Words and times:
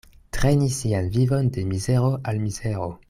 Treni 0.37 0.69
sian 0.77 1.11
vivon 1.17 1.53
de 1.59 1.67
mizero 1.75 2.11
al 2.33 2.41
mizero. 2.47 2.91